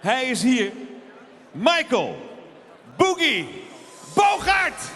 [0.00, 0.72] Hij is hier.
[1.52, 2.16] Michael
[2.96, 3.48] Boogie
[4.14, 4.90] Bogart.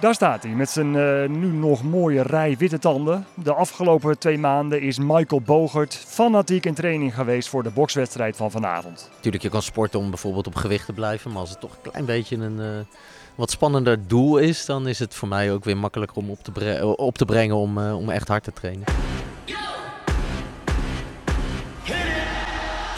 [0.00, 3.26] Daar staat hij met zijn eh, nu nog mooie rij witte tanden.
[3.34, 8.50] De afgelopen twee maanden is Michael Bogert fanatiek in training geweest voor de bokswedstrijd van
[8.50, 9.10] vanavond.
[9.14, 11.30] Natuurlijk, je kan sporten om bijvoorbeeld op gewicht te blijven.
[11.30, 12.66] Maar als het toch een klein beetje een eh,
[13.34, 16.50] wat spannender doel is, dan is het voor mij ook weer makkelijker om op te,
[16.50, 18.84] bre- op te brengen om, eh, om echt hard te trainen.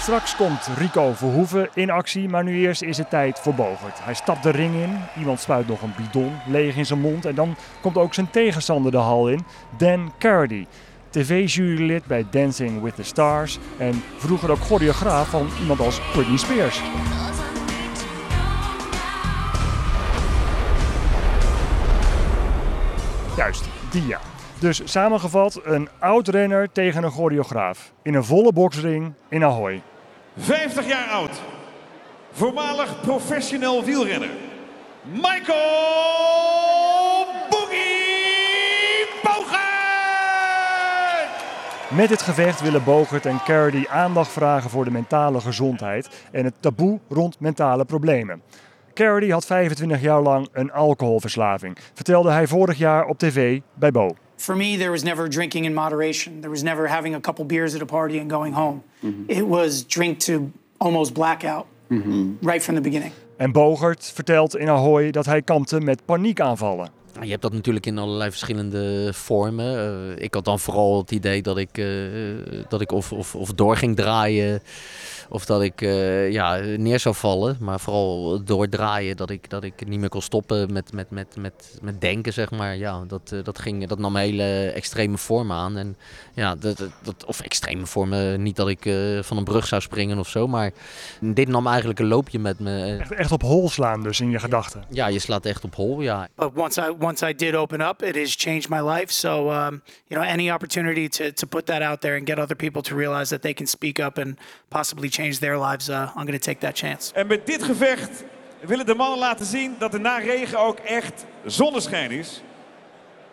[0.02, 4.04] Straks komt Rico Verhoeven in actie, maar nu eerst is het tijd voor Bogert.
[4.04, 7.34] Hij stapt de ring in, iemand spuit nog een bidon leeg in zijn mond en
[7.34, 9.44] dan komt ook zijn tegenstander de hal in,
[9.76, 10.66] Dan Cardy.
[11.10, 16.82] TV-jurylid bij Dancing with the Stars en vroeger ook choreograaf van iemand als Britney Spears.
[23.36, 24.20] Juist, die ja.
[24.58, 27.92] Dus samengevat, een oud-renner tegen een choreograaf.
[28.02, 29.82] In een volle boksring in Ahoy.
[30.36, 31.40] 50 jaar oud.
[32.32, 34.30] Voormalig professioneel wielrenner.
[35.02, 35.56] Michael
[37.50, 39.60] Boogie Bogart.
[41.90, 46.54] Met dit gevecht willen Bogert en Cardy aandacht vragen voor de mentale gezondheid en het
[46.60, 48.42] taboe rond mentale problemen.
[48.94, 54.14] Cardy had 25 jaar lang een alcoholverslaving, vertelde hij vorig jaar op tv bij Bo.
[54.42, 56.40] For me, there was never drinking in moderation.
[56.40, 58.82] There was never having a couple beers at a party and going home.
[59.28, 61.66] It was drink to almost blackout
[62.40, 63.12] right from the beginning.
[63.36, 66.90] En Bogert vertelt in Ahoy dat hij kampte met paniekaanvallen.
[67.20, 69.78] Je hebt dat natuurlijk in allerlei verschillende vormen.
[70.16, 71.86] Eh, ik had dan vooral het idee dat ik, eh,
[72.68, 74.62] dat ik of, of, of door ging draaien
[75.32, 77.56] of dat ik eh, ja, neer zou vallen.
[77.60, 81.78] Maar vooral doordraaien, dat ik, dat ik niet meer kon stoppen met, met, met, met,
[81.82, 82.76] met denken, zeg maar.
[82.76, 85.76] Ja, dat, eh, dat, ging, dat nam hele extreme vormen aan.
[85.76, 85.96] En,
[86.34, 90.18] ja, dat, dat- of extreme vormen, niet dat ik eh, van een brug zou springen
[90.18, 90.46] of zo.
[90.46, 90.70] Maar
[91.20, 92.96] dit nam eigenlijk een loopje met me.
[93.00, 94.84] Echt, echt op hol slaan dus in je gedachten.
[94.90, 96.28] Ja, je slaat echt op hol, ja.
[96.36, 99.12] But once I once I did open up, it has changed my life.
[99.12, 102.56] So um, you know, any opportunity to to put that out there and get other
[102.56, 106.26] people to realize that they can speak up and possibly change their lives, uh, I'm
[106.26, 107.14] going to take that chance.
[107.14, 108.24] En met dit gevecht
[108.60, 112.42] willen de mannen laten zien dat er na regen ook echt zonneschijn is.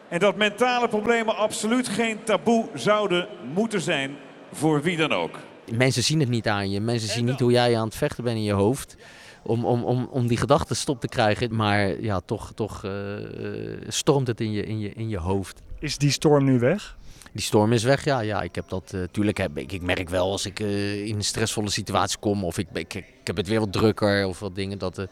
[0.09, 4.15] En dat mentale problemen absoluut geen taboe zouden moeten zijn
[4.51, 5.37] voor wie dan ook.
[5.71, 6.79] Mensen zien het niet aan je.
[6.79, 8.95] Mensen zien niet hoe jij aan het vechten bent in je hoofd.
[9.43, 11.55] Om, om, om, om die gedachten stop te krijgen.
[11.55, 12.91] Maar ja, toch, toch eh,
[13.87, 15.61] stormt het in je, in, je, in je hoofd.
[15.79, 16.97] Is die storm nu weg?
[17.31, 18.19] Die storm is weg, ja.
[18.19, 21.15] ja ik heb dat, eh, tuurlijk heb ik, ik merk wel als ik eh, in
[21.15, 22.43] een stressvolle situatie kom.
[22.43, 24.77] Of ik, ik, ik heb het weer wat drukker of wat dingen.
[24.77, 25.05] Dat, eh,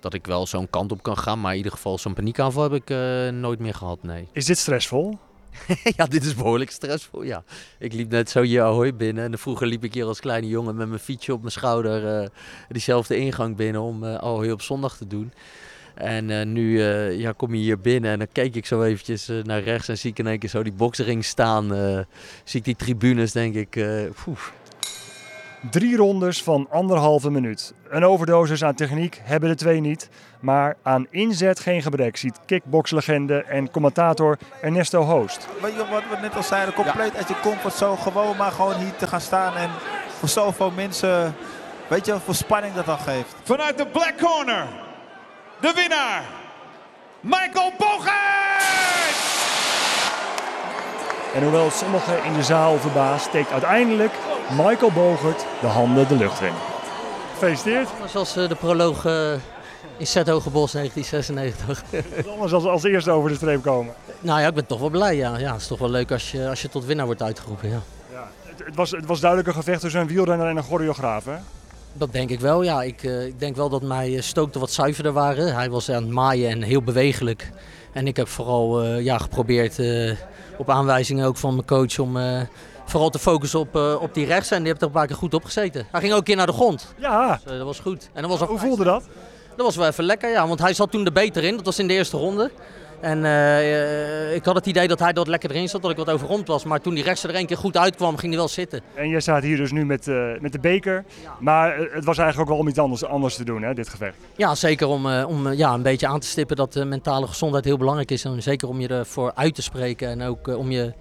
[0.00, 1.40] dat ik wel zo'n kant op kan gaan.
[1.40, 2.88] Maar in ieder geval zo'n paniekaanval heb ik
[3.34, 4.28] nooit meer gehad, nee.
[4.32, 5.18] Is dit stressvol?
[5.96, 7.44] ja, dit is behoorlijk stressvol, ja.
[7.78, 9.32] Ik liep net zo hier Ahoy binnen.
[9.32, 12.30] En vroeger liep ik hier als kleine jongen met mijn fietsje op mijn schouder
[12.68, 15.32] diezelfde ingang binnen om eh Ahoy op zondag te doen.
[15.94, 19.28] En eh, nu eh, ja, kom je hier binnen en dan keek ik zo eventjes
[19.28, 21.74] eh, naar rechts en zie ik in één keer zo die boksring staan.
[21.74, 21.98] eh,
[22.44, 23.76] zie ik die tribunes, denk ik.
[23.76, 24.02] eh.
[25.70, 27.74] Drie rondes van anderhalve minuut.
[27.88, 30.08] Een overdosis aan techniek hebben de twee niet.
[30.40, 35.48] Maar aan inzet geen gebrek, ziet kickboxlegende en commentator Ernesto Hoost.
[35.62, 37.96] Weet je wat we net al zeiden, compleet uit je comfortzone.
[37.96, 39.56] Gewoon maar gewoon hier te gaan staan.
[39.56, 39.70] En
[40.18, 41.34] voor zoveel mensen,
[41.88, 43.34] weet je wat voor spanning dat dan geeft.
[43.42, 44.66] Vanuit de black corner,
[45.60, 46.24] de winnaar,
[47.20, 48.54] Michael Bogart!
[51.34, 54.12] En hoewel sommigen in de zaal verbaasd, steekt uiteindelijk
[54.50, 56.52] Michael Bogert de handen de lucht in.
[57.32, 57.88] Gefeliciteerd.
[58.06, 59.32] Zoals eh, de proloog eh,
[59.96, 61.82] in Zethogebos 1996.
[62.32, 63.94] Anders als, als eerste over de streep komen.
[64.20, 65.16] nou ja, ik ben toch wel blij.
[65.16, 65.38] Ja.
[65.38, 67.68] ja, het is toch wel leuk als je, als je tot winnaar wordt uitgeroepen.
[67.68, 67.82] Ja.
[68.42, 71.24] Het, het was, het was duidelijk een gevecht tussen een wielrenner en een choreograaf.
[71.24, 71.36] Hè?
[71.96, 72.82] Dat denk ik wel, ja.
[72.82, 75.54] Ik, eh, ik denk wel dat mijn stookten wat zuiverder waren.
[75.54, 77.50] Hij was aan het maaien en heel bewegelijk.
[77.92, 80.12] En ik heb vooral eh, ja, geprobeerd, eh,
[80.58, 82.40] op aanwijzingen ook van mijn coach, om eh,
[82.84, 84.50] vooral te focussen op, eh, op die rechts.
[84.50, 85.86] En die heeft er een paar keer goed op gezeten.
[85.90, 86.94] Hij ging ook een keer naar de grond.
[86.98, 88.08] Ja, Dus, eh, dat was goed.
[88.12, 89.04] En dat was hoe voelde dat?
[89.56, 90.46] Dat was wel even lekker, ja.
[90.48, 91.56] Want hij zat toen er beter in.
[91.56, 92.50] Dat was in de eerste ronde.
[93.04, 96.10] En eh, ik had het idee dat hij dat lekker erin zat, dat ik wat
[96.10, 96.64] overrond was.
[96.64, 98.80] Maar toen die rechts er een keer goed uitkwam, ging hij wel zitten.
[98.94, 101.04] En jij staat hier dus nu met, eh, met de beker.
[101.38, 103.88] Maar eh, het was eigenlijk ook wel om iets anders, anders te doen, hè, dit
[103.88, 104.16] gevecht.
[104.36, 108.10] Ja, zeker om, om ja, een beetje aan te stippen dat mentale gezondheid heel belangrijk
[108.10, 108.24] is.
[108.24, 110.92] En zeker om je ervoor uit te spreken en ook om je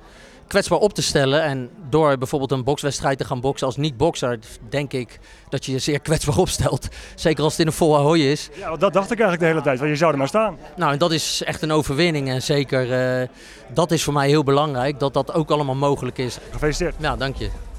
[0.54, 1.44] kwetsbaar op te stellen.
[1.44, 4.40] En door bijvoorbeeld een bokswedstrijd te gaan boksen als niet-bokser,
[4.70, 5.20] denk ik
[5.50, 6.88] dat je je zeer kwetsbaar opstelt.
[7.16, 8.50] Zeker als het in een vol ahoy is.
[8.58, 10.58] Ja, dat dacht ik eigenlijk de hele tijd, want je zou er maar staan.
[10.76, 12.30] Nou, en dat is echt een overwinning.
[12.30, 12.92] En zeker,
[13.22, 13.28] eh,
[13.74, 16.38] dat is voor mij heel belangrijk, dat dat ook allemaal mogelijk is.
[16.52, 16.96] Gefeliciteerd.
[17.00, 17.73] Ja, dank je.